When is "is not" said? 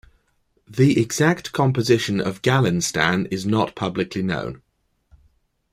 3.29-3.75